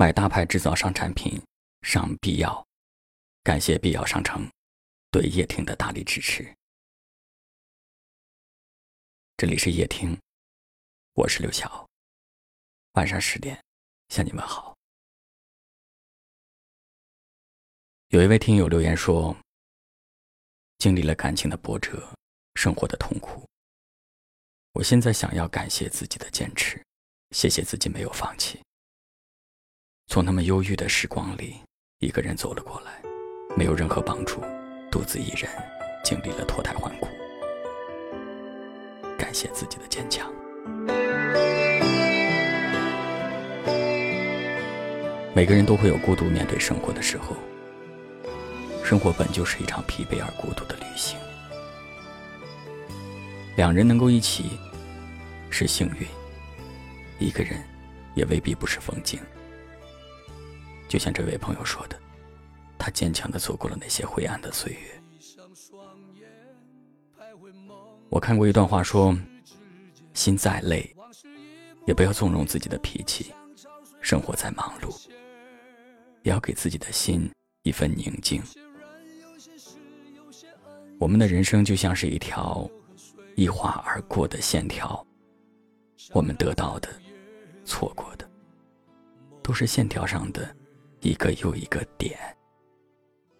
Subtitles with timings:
[0.00, 1.38] 买大牌制造商产品
[1.82, 2.66] 上必要，
[3.42, 4.50] 感谢必要商城
[5.10, 6.56] 对叶听的大力支持。
[9.36, 10.18] 这里是夜听，
[11.12, 11.86] 我是刘晓。
[12.92, 13.62] 晚上十点
[14.08, 14.74] 向你问好。
[18.08, 19.36] 有一位听友留言说
[20.80, 22.10] ：“经历了感情的波折，
[22.54, 23.46] 生活的痛苦，
[24.72, 26.82] 我现在想要感谢自己的坚持，
[27.32, 28.58] 谢谢自己没有放弃。
[30.10, 31.54] 从那么忧郁的时光里，
[32.00, 33.00] 一个人走了过来，
[33.56, 34.42] 没有任何帮助，
[34.90, 35.48] 独自一人
[36.02, 37.06] 经历了脱胎换骨。”
[39.16, 40.28] 感谢自己的坚强。
[45.32, 47.36] 每个人都会有孤独面对生活的时候，
[48.82, 51.16] 生活本就是一场疲惫而孤独的旅行。
[53.54, 54.58] 两人能够一起
[55.50, 56.04] 是幸运，
[57.24, 57.62] 一个人
[58.16, 59.20] 也未必不是风景。
[60.90, 61.96] 就像这位朋友说的，
[62.76, 65.00] 他坚强的走过了那些灰暗的岁月。
[68.08, 69.16] 我看过一段话，说：
[70.14, 70.92] 心再累，
[71.86, 73.32] 也不要纵容自己的脾气；
[74.02, 74.92] 生活再忙碌，
[76.24, 77.30] 也要给自己的心
[77.62, 78.42] 一份宁静。
[80.98, 82.68] 我们的人生就像是一条
[83.36, 85.06] 一划而过的线条，
[86.12, 86.88] 我们得到的、
[87.64, 88.28] 错过的，
[89.40, 90.52] 都是线条上的
[91.00, 92.18] 一个又一个点。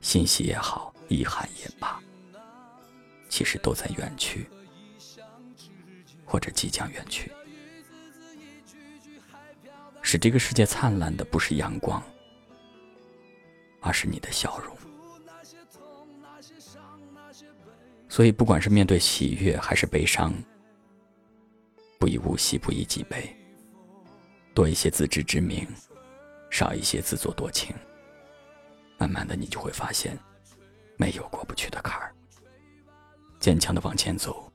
[0.00, 2.00] 欣喜也好，遗憾也罢。
[3.28, 4.46] 其实都在远去，
[6.24, 7.32] 或者即将远去。
[10.02, 12.02] 使这个世界灿烂的不是阳光，
[13.80, 14.76] 而是你的笑容。
[18.08, 20.32] 所以，不管是面对喜悦还是悲伤，
[21.98, 23.34] 不以物喜，不以己悲，
[24.54, 25.66] 多一些自知之明，
[26.54, 27.74] 少一些自作多情。
[28.96, 30.16] 慢慢的，你就会发现，
[30.96, 32.14] 没有过不去的坎儿。
[33.40, 34.52] 坚强的往前走，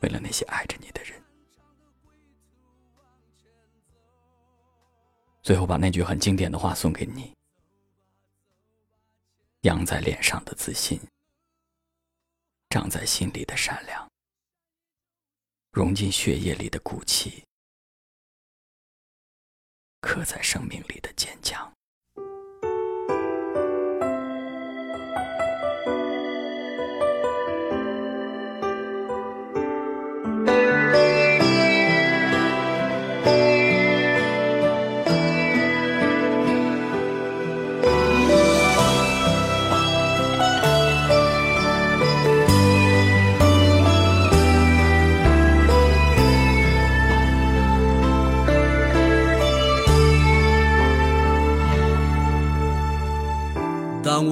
[0.00, 1.22] 为了那些爱着你的人。
[5.42, 7.34] 最后，把那句很经典的话送给你：
[9.60, 10.98] 扬在脸上的自信，
[12.70, 14.10] 长在心里的善良，
[15.70, 17.44] 融进血液里的骨气，
[20.16, 21.70] 刻在生命里的坚强。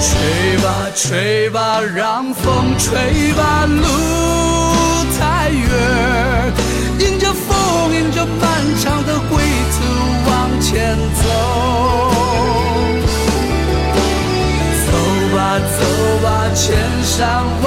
[0.00, 3.82] 吹吧，吹吧，让风吹吧，路
[5.18, 5.66] 太远，
[7.00, 8.40] 迎着风，迎着漫
[8.80, 9.42] 长的归
[9.74, 9.76] 途
[10.30, 11.22] 往前走。
[14.86, 14.92] 走
[15.36, 15.82] 吧，走
[16.22, 16.64] 吧，千
[17.02, 17.18] 山
[17.62, 17.66] 万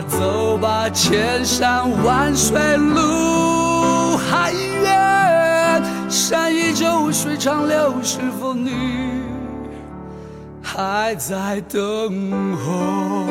[0.00, 8.72] 走吧，千山万水路还远，山依旧，水长流，是否你
[10.62, 13.26] 还在等候？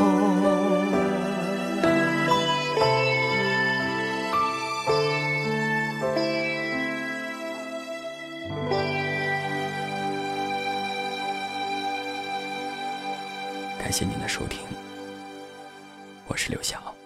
[13.80, 14.60] 感谢您的收听，
[16.32, 17.01] 我是刘晓。